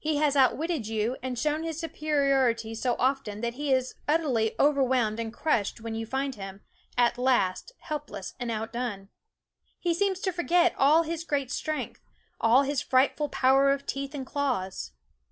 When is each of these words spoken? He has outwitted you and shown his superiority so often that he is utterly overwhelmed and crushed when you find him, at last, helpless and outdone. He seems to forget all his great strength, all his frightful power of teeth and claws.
He 0.00 0.16
has 0.16 0.34
outwitted 0.34 0.88
you 0.88 1.16
and 1.22 1.38
shown 1.38 1.62
his 1.62 1.78
superiority 1.78 2.74
so 2.74 2.96
often 2.98 3.42
that 3.42 3.54
he 3.54 3.72
is 3.72 3.94
utterly 4.08 4.56
overwhelmed 4.58 5.20
and 5.20 5.32
crushed 5.32 5.80
when 5.80 5.94
you 5.94 6.04
find 6.04 6.34
him, 6.34 6.62
at 6.98 7.16
last, 7.16 7.70
helpless 7.82 8.34
and 8.40 8.50
outdone. 8.50 9.08
He 9.78 9.94
seems 9.94 10.18
to 10.22 10.32
forget 10.32 10.74
all 10.76 11.04
his 11.04 11.22
great 11.22 11.52
strength, 11.52 12.00
all 12.40 12.62
his 12.64 12.82
frightful 12.82 13.28
power 13.28 13.70
of 13.70 13.86
teeth 13.86 14.16
and 14.16 14.26
claws. 14.26 14.90